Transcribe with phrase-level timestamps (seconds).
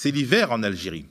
[0.00, 1.06] C'est l'hiver en Algérie.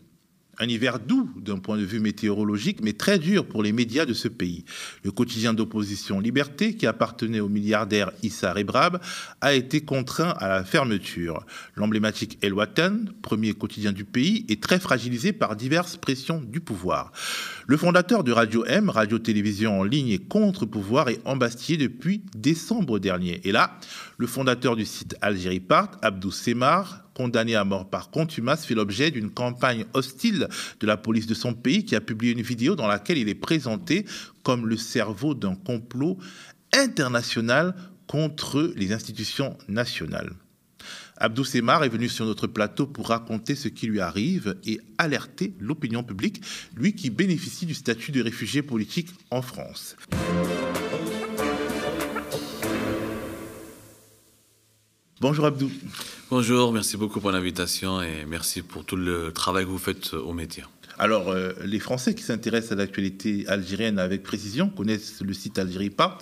[0.60, 4.14] Un hiver doux d'un point de vue météorologique, mais très dur pour les médias de
[4.14, 4.64] ce pays.
[5.04, 9.02] Le quotidien d'opposition Liberté, qui appartenait au milliardaire Issa Rebrab,
[9.42, 11.46] a été contraint à la fermeture.
[11.76, 17.12] L'emblématique El Watan, premier quotidien du pays, est très fragilisé par diverses pressions du pouvoir.
[17.68, 23.42] Le fondateur de Radio M, radio-télévision en ligne et contre-pouvoir, est embastillé depuis décembre dernier.
[23.44, 23.78] Et là,
[24.18, 29.10] le fondateur du site Algérie Part, Abdou Semar, condamné à mort par contumace, fait l'objet
[29.10, 30.48] d'une campagne hostile
[30.80, 33.34] de la police de son pays qui a publié une vidéo dans laquelle il est
[33.34, 34.06] présenté
[34.44, 36.20] comme le cerveau d'un complot
[36.74, 37.74] international
[38.06, 40.32] contre les institutions nationales.
[41.18, 45.56] Abdou Semar est venu sur notre plateau pour raconter ce qui lui arrive et alerter
[45.60, 46.44] l'opinion publique,
[46.76, 49.96] lui qui bénéficie du statut de réfugié politique en France.
[55.20, 55.72] Bonjour Abdou.
[56.30, 60.34] Bonjour, merci beaucoup pour l'invitation et merci pour tout le travail que vous faites aux
[60.34, 60.66] médias.
[61.00, 65.90] Alors, euh, les Français qui s'intéressent à l'actualité algérienne avec précision connaissent le site Algérie
[65.90, 66.20] Part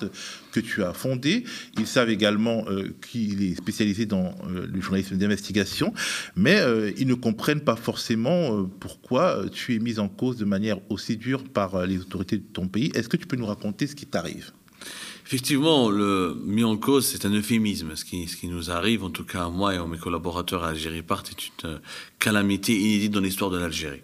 [0.53, 1.43] que tu as fondé.
[1.77, 5.93] Ils savent également euh, qu'il est spécialisé dans euh, le journalisme d'investigation,
[6.37, 6.61] mais
[6.97, 11.43] ils ne comprennent pas forcément pourquoi tu es mis en cause de manière aussi dure
[11.43, 12.91] par les autorités de ton pays.
[12.95, 14.51] Est-ce que tu peux nous raconter ce qui t'arrive?
[15.25, 17.95] Effectivement, le mis en cause, c'est un euphémisme.
[17.95, 21.01] Ce qui, nous arrive, en tout cas à moi et à mes collaborateurs à Algérie
[21.01, 21.79] Part, est une euh,
[22.19, 24.03] calamité inédite dans l'histoire de l'Algérie.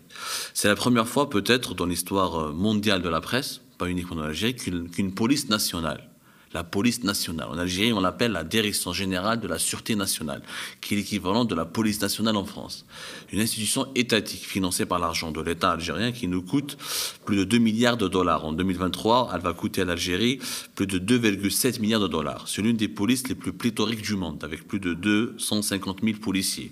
[0.55, 4.23] C'est la première fois, peut-être, dans l'histoire euh, mondiale de la presse, pas uniquement dans
[4.23, 6.10] l'Algérie, qu'une police nationale
[6.53, 7.47] la police nationale.
[7.49, 10.41] En Algérie, on l'appelle la direction générale de la sûreté nationale,
[10.81, 12.85] qui est l'équivalent de la police nationale en France.
[13.31, 16.77] Une institution étatique financée par l'argent de l'État algérien qui nous coûte
[17.25, 18.45] plus de 2 milliards de dollars.
[18.45, 20.39] En 2023, elle va coûter à l'Algérie
[20.75, 22.47] plus de 2,7 milliards de dollars.
[22.47, 26.71] C'est l'une des polices les plus pléthoriques du monde, avec plus de 250 000 policiers.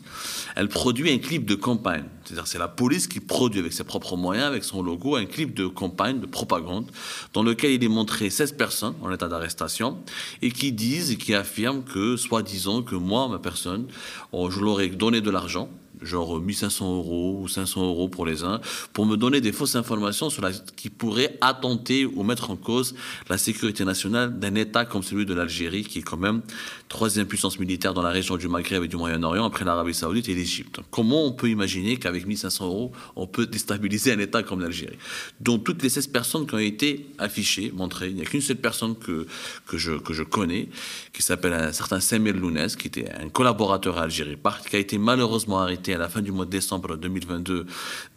[0.55, 2.05] Elle produit un clip de campagne.
[2.25, 5.53] C'est-à-dire c'est la police qui produit avec ses propres moyens, avec son logo, un clip
[5.53, 6.91] de campagne, de propagande,
[7.33, 9.68] dans lequel il est montré 16 personnes en état d'arrestation
[10.41, 13.87] et qui disent et qui affirment que, soi-disant, que moi, ma personne,
[14.31, 15.69] oh, je leur ai donné de l'argent
[16.01, 18.61] genre 1500 euros ou 500 euros pour les uns,
[18.93, 22.95] pour me donner des fausses informations sur la, qui pourraient attenter ou mettre en cause
[23.29, 26.41] la sécurité nationale d'un État comme celui de l'Algérie, qui est quand même
[26.87, 30.33] troisième puissance militaire dans la région du Maghreb et du Moyen-Orient après l'Arabie Saoudite et
[30.35, 30.79] l'Égypte.
[30.91, 34.97] Comment on peut imaginer qu'avec 1500 euros, on peut déstabiliser un État comme l'Algérie?
[35.39, 38.57] Donc toutes les 16 personnes qui ont été affichées, montrées, il n'y a qu'une seule
[38.57, 39.27] personne que,
[39.67, 40.69] que, je, que je connais,
[41.13, 44.37] qui s'appelle un certain Samuel Lounès, qui était un collaborateur à Algérie,
[44.69, 47.65] qui a été malheureusement arrêté à la fin du mois de décembre 2022,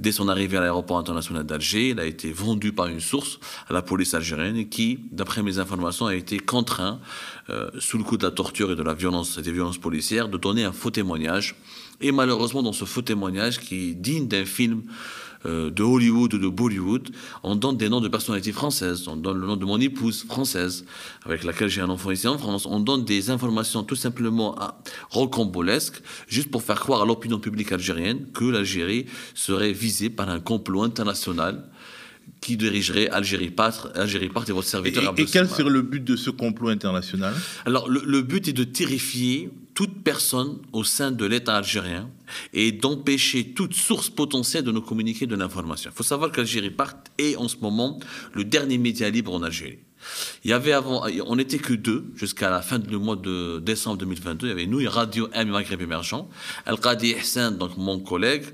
[0.00, 1.90] dès son arrivée à l'aéroport international d'Alger.
[1.90, 3.38] Il a été vendu par une source
[3.68, 7.00] à la police algérienne qui, d'après mes informations, a été contraint,
[7.50, 10.38] euh, sous le coup de la torture et de la violence des violences policières, de
[10.38, 11.56] donner un faux témoignage.
[12.00, 14.82] Et malheureusement, dans ce faux témoignage, qui est digne d'un film
[15.46, 17.10] euh, de Hollywood ou de Bollywood,
[17.42, 20.84] on donne des noms de personnalités françaises, on donne le nom de mon épouse française,
[21.24, 24.56] avec laquelle j'ai un enfant ici en France, on donne des informations tout simplement
[25.10, 30.40] rocambolesques, juste pour faire croire à l'opinion publique algérienne que l'Algérie serait visée par un
[30.40, 31.68] complot international
[32.40, 35.14] qui dirigerait Algérie Part, Algérie Part et votre serviteur.
[35.16, 37.34] Et, et quel serait le but de ce complot international?
[37.64, 42.10] Alors, le, le, but est de terrifier toute personne au sein de l'État algérien
[42.52, 45.90] et d'empêcher toute source potentielle de nous communiquer de l'information.
[45.92, 47.98] Il faut savoir qu'Algérie Part est en ce moment
[48.32, 49.78] le dernier média libre en Algérie.
[50.44, 53.98] Il y avait avant, on n'était que deux jusqu'à la fin du mois de décembre
[53.98, 54.46] 2022.
[54.46, 56.28] Il y avait nous Radio M Maghreb Émergent.
[56.66, 58.44] Al-Qadi Hussein, donc mon collègue,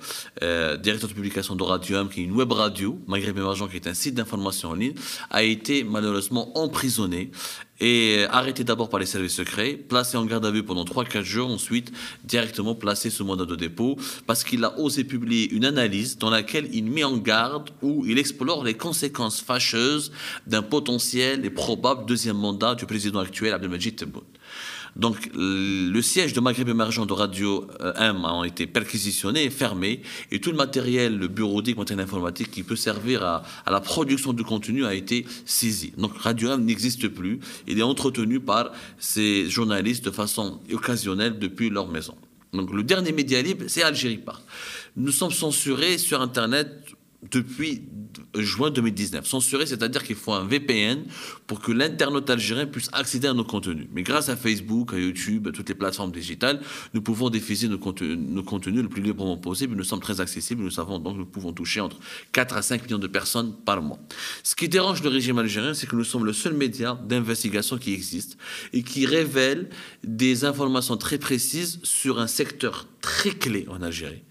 [0.43, 3.77] euh, directeur de publication de Radio M, qui est une web radio, Maghreb Émergent, qui
[3.77, 4.95] est un site d'information en ligne,
[5.31, 7.31] a été malheureusement emprisonné
[7.81, 11.51] et arrêté d'abord par les services secrets, placé en garde à vue pendant 3-4 jours,
[11.51, 11.93] ensuite
[12.25, 13.97] directement placé sous mandat de dépôt
[14.27, 18.19] parce qu'il a osé publier une analyse dans laquelle il met en garde ou il
[18.19, 20.13] explore les conséquences fâcheuses
[20.47, 24.25] d'un potentiel et probable deuxième mandat du président actuel Abdelmajid Tebboune.
[24.99, 30.41] Donc le siège de Maghreb émergent de Radio euh, M a été perquisitionné fermé, et
[30.41, 34.43] tout le matériel, le bureautique, le matériel informatique qui peut servir à, la production du
[34.43, 35.93] contenu a été saisi.
[35.97, 41.71] Donc Radio M n'existe plus, il est entretenu par ces journalistes de façon occasionnelle depuis
[41.71, 42.15] leur maison.
[42.53, 44.43] Donc le dernier média libre, c'est Algérie Part.
[44.97, 46.88] Nous sommes censurés sur Internet
[47.31, 47.83] depuis
[48.37, 49.27] juin 2019.
[49.27, 51.05] Censuré, c'est-à-dire qu'il faut un VPN
[51.47, 53.89] pour que l'internaute algérien puisse accéder à nos contenus.
[53.93, 56.61] Mais grâce à Facebook, à YouTube, à toutes les plateformes digitales,
[56.95, 59.75] nous pouvons diffuser nos contenus, nos contenus le plus librement possible.
[59.75, 60.63] Nous sommes très accessibles.
[60.63, 61.99] Nous savons donc que nous pouvons toucher entre
[62.33, 63.99] 4 à 5 millions de personnes par mois.
[64.45, 67.93] Ce qui dérange le régime algérien, c'est que nous sommes le seul média d'investigation qui
[67.95, 68.39] existe
[68.73, 69.71] et qui révèle
[70.05, 74.23] des informations très précises sur un secteur très clé en Algérie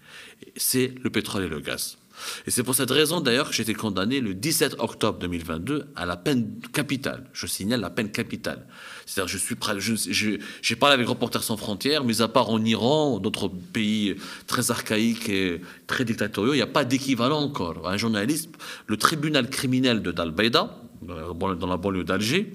[0.56, 1.98] c'est le pétrole et le gaz.
[2.46, 6.06] Et c'est pour cette raison d'ailleurs que j'ai été condamné le 17 octobre 2022 à
[6.06, 7.24] la peine capitale.
[7.32, 8.66] Je signale la peine capitale.
[9.06, 13.48] C'est-à-dire, je suis j'ai parlé avec Reporters sans frontières, mais à part en Iran, d'autres
[13.48, 14.16] pays
[14.46, 17.88] très archaïques et très dictatoriaux, il n'y a pas d'équivalent encore.
[17.88, 18.50] Un journaliste,
[18.86, 22.54] le tribunal criminel de Dalbeida, dans la banlieue d'Alger,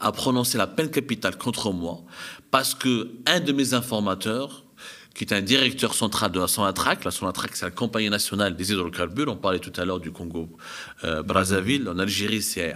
[0.00, 2.02] a prononcé la peine capitale contre moi
[2.50, 4.61] parce que un de mes informateurs
[5.14, 7.04] qui est un directeur central de la Sonatrach.
[7.04, 9.28] La Sonatrach, c'est la compagnie nationale des hydrocarbures.
[9.28, 10.48] On parlait tout à l'heure du Congo
[11.04, 11.88] euh, Brazzaville.
[11.88, 12.74] En Algérie, c'est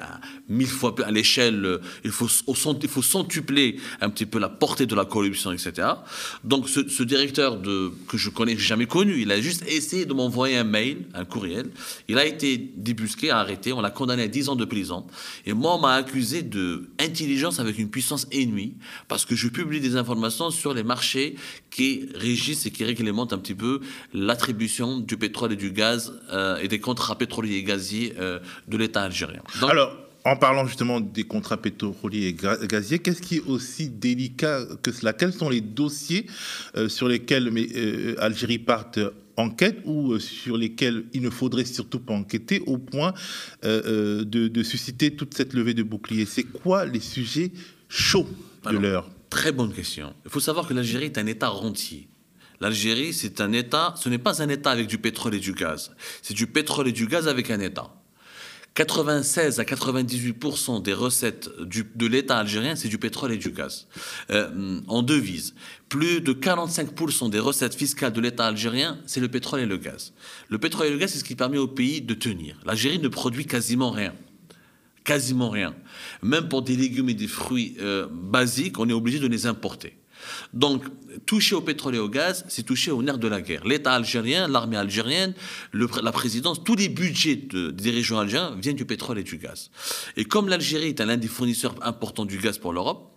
[0.48, 1.64] mille fois plus à l'échelle.
[1.64, 5.88] Euh, il faut centupler un petit peu la portée de la corruption, etc.
[6.44, 10.64] Donc, ce, directeur que je connais jamais connu, il a juste essayé de m'envoyer un
[10.64, 11.70] mail, un courriel.
[12.08, 13.72] Il a été débusqué, arrêté.
[13.72, 15.06] On l'a condamné à 10 ans de prison.
[15.46, 18.74] Et moi, on m'a accusé de intelligence avec une puissance ennemie
[19.08, 21.36] parce que je publie des informations sur les marchés
[21.70, 23.80] qui régissent et qui réglementent un petit peu
[24.12, 28.38] l'attribution du pétrole et du gaz euh, et des contrats pétroliers et gaziers euh,
[28.68, 29.42] de l'État algérien.
[29.62, 34.90] Alors, en parlant justement des contrats pétroliers et gaziers, qu'est-ce qui est aussi délicat que
[34.90, 35.12] cela?
[35.12, 36.26] Quels sont les dossiers
[36.76, 37.52] euh, sur lesquels
[38.18, 38.98] Algérie parte
[39.36, 43.12] enquête ou sur lesquels il ne faudrait surtout pas enquêter au point
[43.62, 47.52] de, de, susciter toute cette levée de boucliers C'est quoi les sujets
[47.88, 48.28] chauds
[48.70, 49.10] de l'heure?
[49.30, 50.14] Très bonne question.
[50.24, 52.08] Il faut savoir que l'Algérie est un État rentier.
[52.60, 55.92] L'Algérie, c'est un État, ce n'est pas un État avec du pétrole et du gaz.
[56.22, 57.92] C'est du pétrole et du gaz avec un État.
[58.76, 63.88] 96 à 98% des recettes de l'État algérien, c'est du pétrole et du gaz.
[64.30, 65.54] Euh, en devise,
[65.88, 70.12] plus de 45% des recettes fiscales de l'État algérien, c'est le pétrole et le gaz.
[70.50, 72.60] Le pétrole et le gaz, c'est ce qui permet au pays de tenir.
[72.66, 74.14] L'Algérie ne produit quasiment rien
[75.04, 75.72] quasiment rien.
[76.20, 79.96] Même pour des légumes et des fruits euh, basiques, on est obligé de les importer.
[80.52, 80.84] Donc,
[81.26, 83.66] toucher au pétrole et au gaz, c'est toucher au nerf de la guerre.
[83.66, 85.34] L'État algérien, l'armée algérienne,
[85.72, 89.70] la présidence, tous les budgets de, des régions algériennes viennent du pétrole et du gaz.
[90.16, 93.15] Et comme l'Algérie est l'un des fournisseurs importants du gaz pour l'Europe,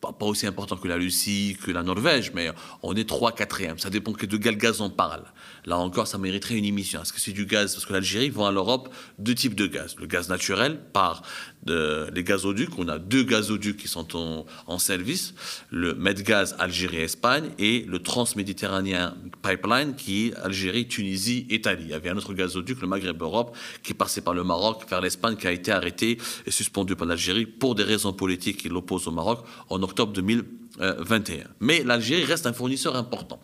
[0.00, 2.50] pas, aussi important que la Russie, que la Norvège, mais
[2.82, 5.24] on est 3 4 Ça dépend de quel gaz on parle.
[5.66, 7.02] Là encore, ça mériterait une émission.
[7.02, 9.96] Est-ce que c'est du gaz Parce que l'Algérie vend à l'Europe deux types de gaz?
[9.98, 11.22] Le gaz naturel par
[11.66, 12.78] les gazoducs.
[12.78, 15.34] On a deux gazoducs qui sont en, service.
[15.70, 21.84] Le Medgaz Algérie-Espagne et le Transméditerranéen Pipeline qui est Algérie, Tunisie, Italie.
[21.84, 25.36] Il y avait un autre gazoduc, le Maghreb-Europe, qui passait par le Maroc vers l'Espagne,
[25.36, 29.12] qui a été arrêté et suspendu par l'Algérie pour des raisons politiques qui l'opposent au
[29.12, 31.44] Maroc en octobre 2021.
[31.60, 33.40] Mais l'Algérie reste un fournisseur important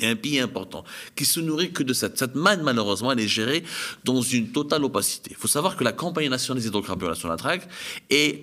[0.00, 0.84] et un pays important
[1.14, 3.62] qui se nourrit que de cette, cette manne, malheureusement, elle est gérée
[4.04, 5.30] dans une totale opacité.
[5.32, 7.60] Il faut savoir que la Compagnie nationale des hydrocarbures, la Sonatrach,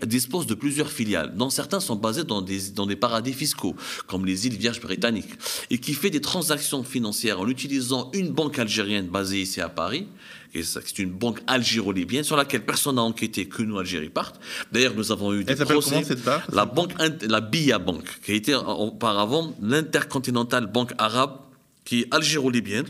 [0.06, 3.76] dispose de plusieurs filiales, dont certains sont basés dans des, dans des paradis fiscaux,
[4.06, 5.34] comme les îles Vierges britanniques,
[5.70, 10.08] et qui fait des transactions financières en utilisant une banque algérienne basée ici à Paris,
[10.64, 14.40] c'est une banque algéro-libyenne sur laquelle personne n'a enquêté que nous, Algérie, partent.
[14.72, 15.92] D'ailleurs, nous avons eu des Elle procès.
[15.92, 16.42] Comment, cette banque?
[16.52, 21.38] La banque, la BIA Bank, qui été auparavant l'Intercontinental Banque Arabe
[21.86, 22.86] qui est algéro-libyenne.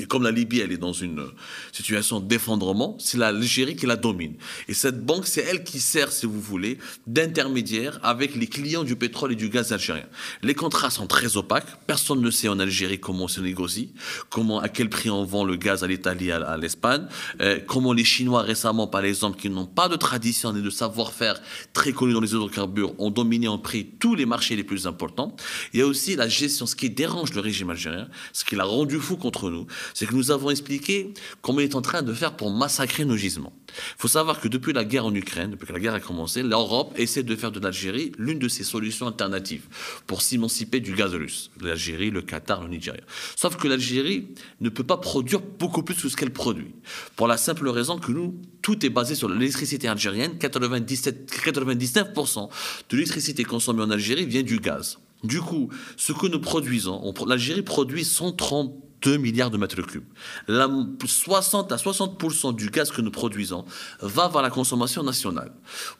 [0.00, 1.26] Et comme la Libye, elle est dans une
[1.72, 4.34] situation d'effondrement, c'est l'Algérie qui la domine.
[4.68, 8.96] Et cette banque, c'est elle qui sert, si vous voulez, d'intermédiaire avec les clients du
[8.96, 10.06] pétrole et du gaz algérien.
[10.42, 11.66] Les contrats sont très opaques.
[11.86, 13.92] Personne ne sait en Algérie comment se négocie,
[14.30, 17.06] comment, à quel prix on vend le gaz à l'Italie, à, l'Espagne,
[17.40, 21.40] euh, comment les Chinois récemment, par exemple, qui n'ont pas de tradition et de savoir-faire
[21.72, 25.34] très connu dans les hydrocarbures, ont dominé en prix tous les marchés les plus importants.
[25.72, 28.64] Il y a aussi la gestion, ce qui dérange le régime algérien, ce qui l'a
[28.64, 32.12] rendu fou contre nous, c'est que nous avons expliqué comment il est en train de
[32.12, 33.52] faire pour massacrer nos gisements.
[33.68, 36.42] Il faut savoir que depuis la guerre en Ukraine, depuis que la guerre a commencé,
[36.42, 39.66] l'Europe essaie de faire de l'Algérie l'une de ses solutions alternatives
[40.06, 41.50] pour s'émanciper du gaz russe.
[41.60, 43.02] L'Algérie, le Qatar, le Nigeria.
[43.36, 44.28] Sauf que l'Algérie
[44.60, 46.74] ne peut pas produire beaucoup plus que ce qu'elle produit.
[47.16, 50.38] Pour la simple raison que nous, tout est basé sur l'électricité algérienne.
[50.38, 52.48] 97, 99%
[52.90, 54.98] de l'électricité consommée en Algérie vient du gaz.
[55.24, 60.04] Du coup, ce que nous produisons, l'Algérie produit 130 2 milliards de mètres cubes.
[60.46, 60.68] La,
[61.04, 63.64] 60 à 60% du gaz que nous produisons
[64.00, 65.52] va vers la consommation nationale.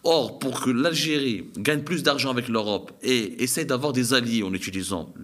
[0.05, 4.53] Or, pour que l'Algérie gagne plus d'argent avec l'Europe et essaie d'avoir des alliés en
[4.53, 5.15] utilisant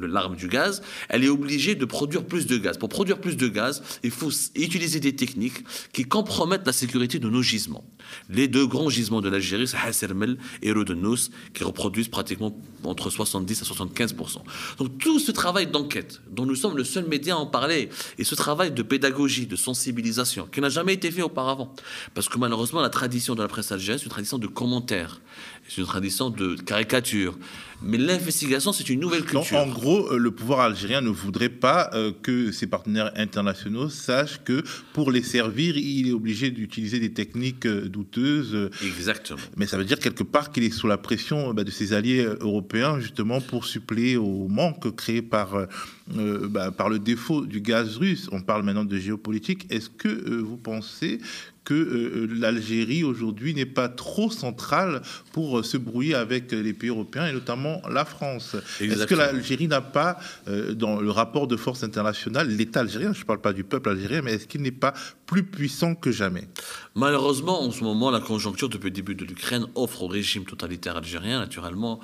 [0.00, 2.78] l'arme du gaz, elle est obligée de produire plus de gaz.
[2.78, 7.28] Pour produire plus de gaz, il faut utiliser des techniques qui compromettent la sécurité de
[7.28, 7.84] nos gisements.
[8.28, 13.62] Les deux grands gisements de l'Algérie, c'est Hassermel et Rodenous, qui reproduisent pratiquement entre 70
[13.62, 14.38] à 75%.
[14.78, 17.88] Donc tout ce travail d'enquête, dont nous sommes le seul média médias en parlaient.
[18.18, 21.72] Et ce travail de pédagogie, de sensibilisation, qui n'a jamais été fait auparavant.
[22.14, 25.20] Parce que malheureusement, la tradition de la presse algérienne, c'est une tradition de commentaires.
[25.68, 27.38] C'est une tradition de caricature.
[27.84, 29.58] Mais l'investigation, c'est une nouvelle culture.
[29.58, 34.42] en gros, euh, le pouvoir algérien ne voudrait pas euh, que ses partenaires internationaux sachent
[34.42, 34.62] que
[34.92, 38.70] pour les servir, il est obligé d'utiliser des techniques euh, douteuses.
[38.84, 39.40] Exactement.
[39.56, 42.26] Mais ça veut dire quelque part qu'il est sous la pression bah, de ses alliés
[42.40, 45.66] européens, justement, pour suppléer au manque créé par,
[46.08, 48.28] bah, par le défaut du gaz russe.
[48.32, 49.66] On parle maintenant de géopolitique.
[49.70, 50.08] Est-ce que
[50.40, 51.18] vous pensez
[51.64, 56.90] que euh, l'Algérie aujourd'hui n'est pas trop centrale pour euh, se brouiller avec les pays
[56.90, 58.56] européens et notamment la France.
[58.80, 63.20] Est-ce que l'Algérie n'a pas, euh, dans le rapport de force internationale, l'État algérien, je
[63.20, 64.94] ne parle pas du peuple algérien, mais est-ce qu'il n'est pas
[65.26, 66.48] plus puissant que jamais?
[66.94, 70.96] Malheureusement, en ce moment, la conjoncture depuis le début de l'Ukraine offre au régime totalitaire
[70.96, 72.00] algérien, naturellement,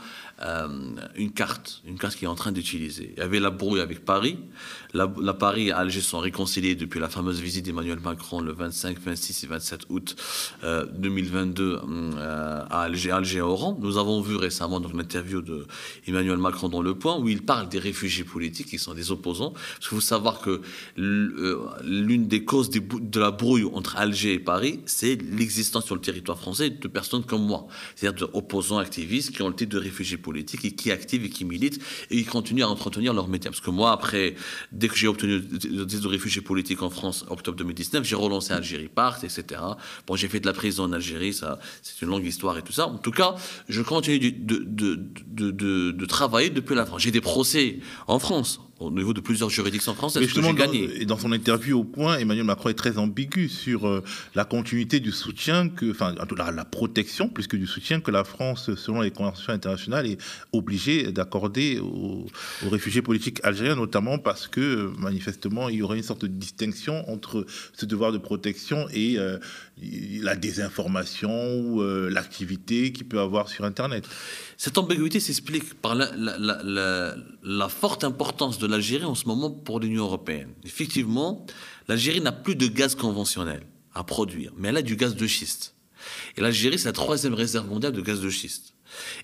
[1.17, 3.13] une carte, une carte qui est en train d'utiliser.
[3.15, 4.39] Il y avait la brouille avec Paris.
[4.93, 9.45] La, Paris et Alger sont réconciliés depuis la fameuse visite d'Emmanuel Macron le 25, 26
[9.45, 10.17] et 27 août
[10.63, 11.79] 2022 euh,
[12.17, 13.77] euh, à Alger, Alger Oran.
[13.81, 15.60] Nous avons vu récemment donc l'interview de
[16.07, 19.53] Emmanuel Macron dans Le Point où il parle des réfugiés politiques qui sont des opposants.
[19.53, 20.61] Parce faut savoir que
[20.99, 26.01] euh, l'une des causes de la brouille entre Alger et Paris, c'est l'existence sur le
[26.01, 30.17] territoire français de personnes comme moi, c'est-à-dire d'opposants activistes qui ont le titre de réfugiés
[30.17, 33.51] politiques et qui activent et qui militent et qui continuent à entretenir leur métier.
[33.51, 34.35] Parce que moi, après,
[34.73, 38.53] dès que j'ai obtenu le titre de réfugié politique en France, octobre 2019, j'ai relancé
[38.53, 39.61] Algérie Part, etc.
[40.07, 42.73] Bon, j'ai fait de la prison en Algérie, ça, c'est une longue histoire et tout
[42.73, 42.87] ça.
[42.87, 43.35] En tout cas,
[43.69, 47.03] je continue de, de travailler depuis la France.
[47.03, 50.23] J'ai des procès en France au niveau de plusieurs juridictions françaises.
[50.23, 51.05] Justement, gagné.
[51.05, 54.03] Dans, dans son interview au point, Emmanuel Macron est très ambigu sur euh,
[54.35, 58.25] la continuité du soutien, que, enfin, la, la protection plus que du soutien que la
[58.25, 60.19] France, selon les conventions internationales, est
[60.53, 62.27] obligée d'accorder aux,
[62.71, 67.47] réfugiés politiques algériens, notamment parce que manifestement il y aurait une sorte de distinction entre
[67.73, 69.39] ce devoir de protection et euh,
[70.23, 74.07] la désinformation ou euh, l'activité qu'il peut avoir sur Internet.
[74.57, 80.05] Cette ambiguïté s'explique par la, la, forte importance de l'Algérie en ce moment pour l'Union
[80.05, 80.53] européenne.
[80.65, 81.47] Effectivement,
[81.89, 85.75] l'Algérie n'a plus de gaz conventionnel à produire, mais elle a du gaz de schiste.
[86.37, 88.75] Et l'Algérie, c'est la troisième réserve mondiale de gaz de schiste.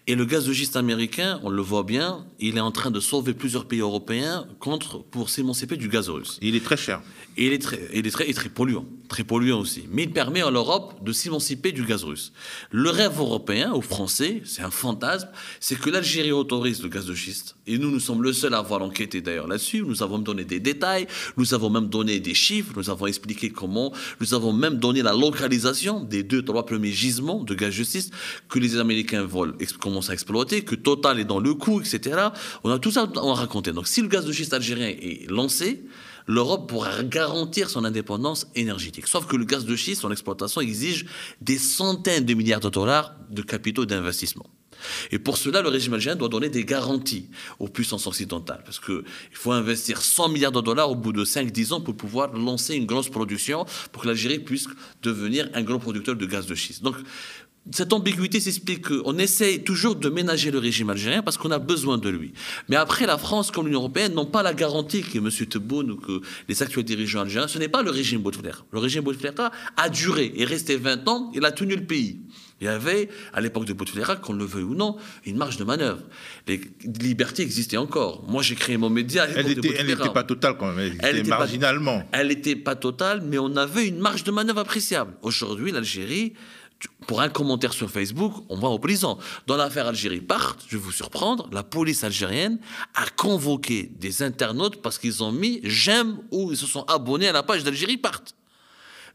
[0.07, 3.01] Et le gaz de schiste américain, on le voit bien, il est en train de
[3.01, 6.39] sauver plusieurs pays européens contre, pour s'émanciper du gaz russe.
[6.43, 7.03] Il est très cher.
[7.37, 9.85] Et il est très, il est très, très polluant, très polluant aussi.
[9.91, 12.33] Mais il permet à l'Europe de s'émanciper du gaz russe.
[12.71, 15.29] Le rêve européen, aux Français, c'est un fantasme,
[15.61, 17.57] c'est que l'Algérie autorise le gaz de schiste.
[17.67, 19.83] Et nous, nous sommes le seul à avoir enquêté d'ailleurs là-dessus.
[19.83, 23.93] Nous avons donné des détails, nous avons même donné des chiffres, nous avons expliqué comment,
[24.21, 28.15] nous avons même donné la localisation des deux, trois premiers gisements de gaz de schiste
[28.49, 32.29] que les Américains veulent commence à exploiter, que Total est dans le coup, etc.
[32.65, 33.73] On a tout ça à raconter.
[33.73, 35.85] Donc si le gaz de schiste algérien est lancé,
[36.27, 39.07] l'Europe pourra garantir son indépendance énergétique.
[39.07, 41.07] Sauf que le gaz de schiste, son exploitation exige
[41.41, 44.47] des centaines de milliards de dollars de capitaux d'investissement.
[45.11, 47.29] Et pour cela, le régime algérien doit donner des garanties
[47.59, 48.63] aux puissances occidentales.
[48.65, 49.03] Parce qu'il
[49.33, 52.87] faut investir 100 milliards de dollars au bout de 5-10 ans pour pouvoir lancer une
[52.87, 54.69] grosse production, pour que l'Algérie puisse
[55.03, 56.83] devenir un grand producteur de gaz de schiste.
[56.83, 56.97] Donc,
[57.73, 61.99] cette ambiguïté s'explique qu'on essaye toujours de ménager le régime algérien parce qu'on a besoin
[61.99, 62.33] de lui.
[62.69, 65.31] Mais après, la France comme l'Union européenne n'ont pas la garantie que M.
[65.31, 68.59] Tebboune ou que les actuels dirigeants algériens, ce n'est pas le régime Bouteflika.
[68.73, 72.21] Le régime Bouteflika a duré et resté 20 ans, il a tenu le pays.
[72.61, 74.97] Il y avait, à l'époque de Bouteflika, qu'on le veuille ou non,
[75.27, 76.03] une marge de manœuvre.
[76.47, 76.61] Les
[77.01, 78.25] libertés existaient encore.
[78.29, 79.27] Moi, j'ai créé mon média.
[79.27, 82.03] elle n'était pas totale quand même, elle, était marginalement.
[82.13, 85.15] elle n'était pas totale, mais on avait une marge de manœuvre appréciable.
[85.21, 86.33] Aujourd'hui, l'Algérie
[87.07, 89.19] pour un commentaire sur Facebook, on va au prison.
[89.47, 92.59] Dans l'affaire Algérie part, je vais vous surprendre, la police algérienne
[92.95, 97.33] a convoqué des internautes parce qu'ils ont mis j'aime ou ils se sont abonnés à
[97.33, 98.23] la page d'Algérie part.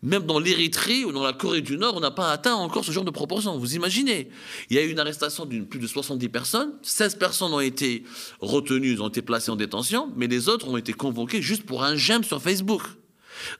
[0.04, 2.92] Même dans l'Érythrée ou dans la Corée du Nord, on n'a pas atteint encore ce
[2.92, 3.60] genre de proportion.
[3.60, 4.30] Vous imaginez
[4.72, 6.74] Il y a eu une arrestation d'une plus de 70 personnes.
[6.82, 8.04] 16 personnes ont été
[8.40, 11.96] retenues, ont été placées en détention, mais les autres ont été convoquées juste pour un
[11.96, 12.82] j'aime sur Facebook.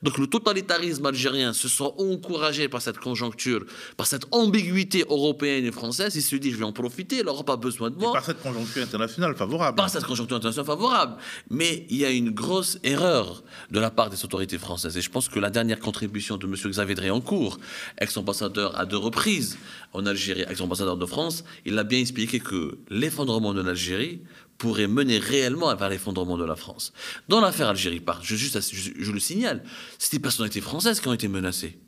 [0.02, 3.66] Donc le totalitarisme algérien se sent encouragé par cette conjoncture,
[3.98, 6.16] par cette ambiguïté européenne et française.
[6.16, 8.10] Il se dit, je vais en profiter, l'Europe a besoin de moi.
[8.10, 9.76] Et par cette conjoncture internationale favorable.
[9.76, 11.16] Par cette conjoncture internationale favorable.
[11.50, 14.98] Mais il y a une grosse erreur de la part des autorités françaises.
[14.98, 16.54] Et je pense que la dernière contribution de M.
[16.54, 17.60] Xavier Dréancourt,
[17.98, 19.58] ex-ambassadeur à deux reprises
[19.94, 24.22] en Algérie, ex-ambassadeur de France, il a bien expliqué que l'effondrement de l'Algérie
[24.62, 26.94] pourrait mener réellement vers l'effondrement de la France.
[27.28, 29.64] Dans l'affaire Algérie je, juste, je, le signale,
[29.98, 31.80] c'est des personnalités françaises qui ont été menacées.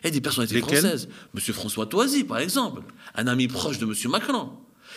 [0.00, 1.10] Il y a des personnalités françaises.
[1.34, 2.80] Monsieur François Toisy, par exemple,
[3.14, 4.52] un ami proche de Monsieur Macron.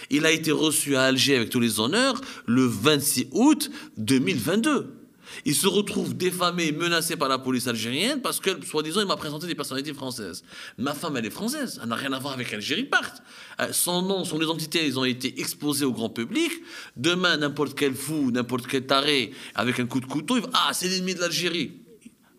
[0.10, 5.01] Il a été reçu à Alger avec tous les honneurs le 26 août 2022.
[5.46, 9.48] Il se retrouve défamé, menacé par la police algérienne parce que, soi-disant, il m'a présenté
[9.48, 10.44] des personnalités françaises.
[10.78, 11.80] Ma femme, elle est française.
[11.82, 13.14] Elle n'a rien à voir avec Algérie Part.
[13.60, 16.52] Euh, son nom, son identité, ils ont été exposés au grand public.
[16.96, 20.72] Demain, n'importe quel fou, n'importe quel taré, avec un coup de couteau, il va Ah,
[20.74, 21.72] c'est l'ennemi de l'Algérie.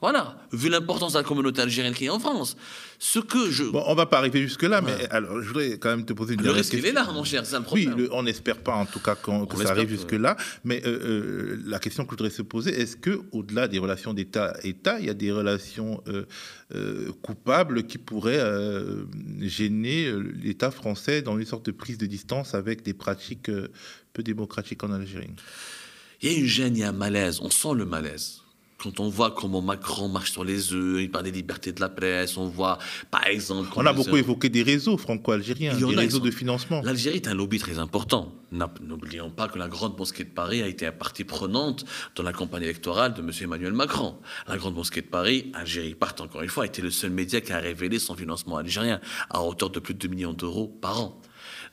[0.02, 2.56] Voilà, vu l'importance de la communauté algérienne qui est en France.
[2.98, 3.62] Ce que je...
[3.62, 6.42] Bon, on va pas arriver jusque-là, mais alors, je voudrais quand même te poser une
[6.42, 6.78] Le risque, question.
[6.88, 7.94] il est là, mon cher, c'est problème.
[7.94, 10.36] Oui, le- on n'espère pas en tout cas qu'on- que ça arrive que- jusque-là.
[10.64, 14.12] Mais euh, euh, la question que je voudrais se poser, est-ce que au-delà des relations
[14.12, 18.42] d'État-État, il y a des relations euh, coupables qui pourraient
[19.40, 23.50] gêner l'État français dans une sorte de prise de distance avec des pratiques
[24.12, 25.30] peu démocratiques en Algérie?
[26.22, 27.38] Il y a une gêne, il y a un malaise.
[27.40, 28.41] On sent le malaise.
[28.82, 31.88] Quand on voit comment Macron marche sur les œufs, il parle des libertés de la
[31.88, 32.78] presse, on voit,
[33.12, 33.68] par exemple...
[33.76, 36.82] On a beaucoup évoqué des réseaux franco-algériens, Il y en des réseaux de financement.
[36.82, 38.32] L'Algérie est un lobby très important.
[38.50, 41.84] N'oublions pas que la Grande Mosquée de Paris a été une partie prenante
[42.16, 43.30] dans la campagne électorale de M.
[43.40, 44.16] Emmanuel Macron.
[44.48, 47.40] La Grande Mosquée de Paris, Algérie part encore une fois, a été le seul média
[47.40, 51.00] qui a révélé son financement algérien à hauteur de plus de 2 millions d'euros par
[51.00, 51.22] an.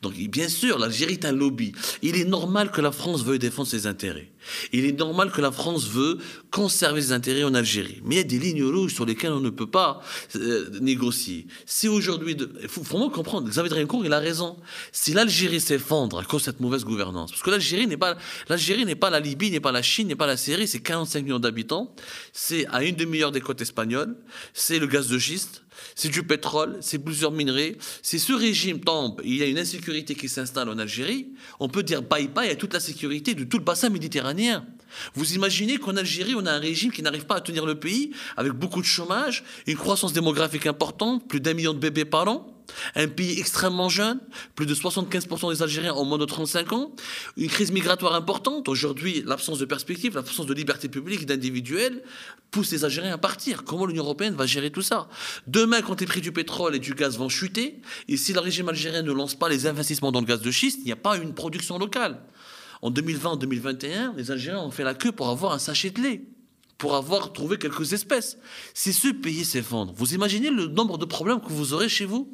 [0.01, 1.73] Donc, bien sûr, l'Algérie est un lobby.
[2.01, 4.31] Il est normal que la France veuille défendre ses intérêts.
[4.71, 6.17] Il est normal que la France veut
[6.51, 8.01] conserver ses intérêts en Algérie.
[8.03, 10.01] Mais il y a des lignes rouges sur lesquelles on ne peut pas
[10.35, 11.47] euh, négocier.
[11.65, 14.57] Si aujourd'hui, il faut vraiment comprendre, Xavier Drincourt, il a raison.
[14.91, 18.85] Si l'Algérie s'effondre à cause de cette mauvaise gouvernance, parce que l'Algérie n'est pas, l'Algérie
[18.85, 21.39] n'est pas la Libye, n'est pas la Chine, n'est pas la Syrie, c'est 45 millions
[21.39, 21.93] d'habitants,
[22.33, 24.15] c'est à une demi-heure des côtes espagnoles,
[24.53, 25.63] c'est le gaz de schiste,
[25.99, 27.75] c'est du pétrole, c'est plusieurs minerais.
[28.01, 31.27] Si ce régime tombe, il y a une insécurité qui s'installe en Algérie,
[31.59, 34.65] on peut dire bye bye à toute la sécurité de tout le bassin méditerranéen.
[35.13, 38.11] Vous imaginez qu'en Algérie, on a un régime qui n'arrive pas à tenir le pays,
[38.37, 42.58] avec beaucoup de chômage, une croissance démographique importante, plus d'un million de bébés par an,
[42.95, 44.19] un pays extrêmement jeune,
[44.55, 46.91] plus de 75% des Algériens ont moins de 35 ans,
[47.37, 48.67] une crise migratoire importante.
[48.69, 52.03] Aujourd'hui, l'absence de perspective, l'absence de liberté publique et d'individuel
[52.51, 53.63] pousse les Algériens à partir.
[53.63, 55.07] Comment l'Union européenne va gérer tout ça?
[55.47, 58.69] Demain, quand les prix du pétrole et du gaz vont chuter, et si le régime
[58.69, 61.17] algérien ne lance pas les investissements dans le gaz de schiste, il n'y a pas
[61.17, 62.21] une production locale.
[62.81, 66.23] En 2020-2021, les Algériens ont fait la queue pour avoir un sachet de lait
[66.79, 68.37] pour avoir trouvé quelques espèces.
[68.73, 72.33] Si ce pays s'effondre, vous imaginez le nombre de problèmes que vous aurez chez vous?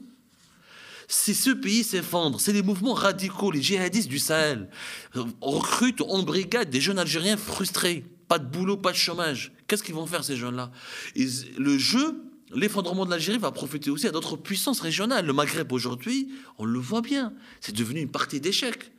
[1.07, 4.69] Si ce pays s'effondre, c'est les mouvements radicaux, les djihadistes du Sahel,
[5.15, 8.05] euh, recrutent en brigade des jeunes Algériens frustrés.
[8.27, 9.51] Pas de boulot, pas de chômage.
[9.67, 10.71] Qu'est-ce qu'ils vont faire, ces jeunes-là
[11.15, 15.25] Le jeu, l'effondrement de l'Algérie va profiter aussi à d'autres puissances régionales.
[15.25, 18.91] Le Maghreb, aujourd'hui, on le voit bien, c'est devenu une partie d'échec.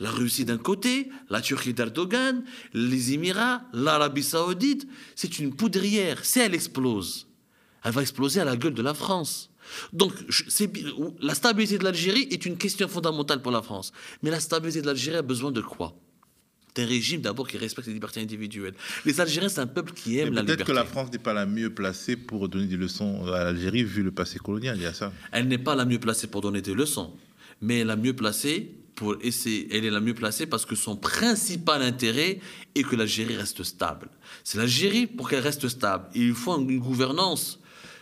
[0.00, 6.24] La Russie d'un côté, la Turquie d'Erdogan, les Émirats, l'Arabie saoudite, c'est une poudrière.
[6.24, 7.26] Si elle explose,
[7.82, 9.50] elle va exploser à la gueule de la France.
[9.92, 10.12] Donc,
[11.20, 13.92] la stabilité de l'Algérie est une question fondamentale pour la France.
[14.22, 15.94] Mais la stabilité de l'Algérie a besoin de quoi?
[16.74, 18.74] D'un régime d'abord qui respecte les libertés individuelles.
[19.04, 20.72] Les Algériens, c'est un peuple qui aime la Peut-être liberté.
[20.72, 24.02] que la France n'est pas la mieux placée pour donner des leçons à l'Algérie vu
[24.02, 24.76] le passé colonial.
[24.76, 25.12] Il y a ça.
[25.32, 27.12] Elle n'est pas la mieux placée pour donner des leçons,
[27.60, 29.66] mais la mieux placée pour essayer.
[29.72, 32.38] Elle est la mieux placée parce que son principal intérêt
[32.74, 34.08] est que l'Algérie reste stable.
[34.44, 36.04] C'est l'Algérie pour qu'elle reste stable.
[36.14, 37.58] Il faut une gouvernance.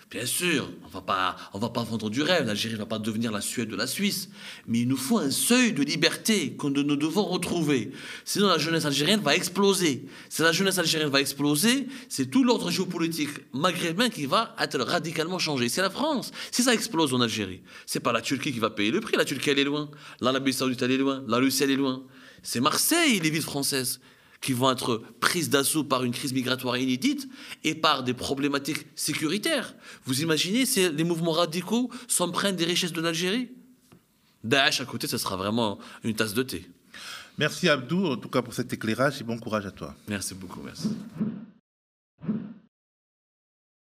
[0.08, 2.46] Bien sûr, on va pas, on va pas vendre du rêve.
[2.46, 4.28] L'Algérie ne va pas devenir la Suède de la Suisse,
[4.68, 7.90] mais il nous faut un seuil de liberté que nous devons retrouver.
[8.24, 10.06] Sinon, la jeunesse algérienne va exploser.
[10.28, 15.40] Si la jeunesse algérienne va exploser, c'est tout l'ordre géopolitique maghrébin qui va être radicalement
[15.40, 15.68] changé.
[15.68, 16.30] C'est la France.
[16.52, 19.16] Si ça explose en Algérie, c'est pas la Turquie qui va payer le prix.
[19.16, 19.90] La Turquie, elle est loin.
[20.20, 21.24] L'Arabie Saoudite, elle est loin.
[21.26, 22.04] La Russie, elle est loin.
[22.44, 23.98] C'est Marseille, les villes françaises,
[24.46, 27.28] qui vont être prises d'assaut par une crise migratoire inédite
[27.64, 29.74] et par des problématiques sécuritaires.
[30.04, 33.50] Vous imaginez si les mouvements radicaux s'empruntent des richesses de l'Algérie
[34.44, 36.70] Daesh à côté, ce sera vraiment une tasse de thé.
[37.38, 39.96] Merci Abdou, en tout cas pour cet éclairage et bon courage à toi.
[40.06, 40.90] Merci beaucoup, merci.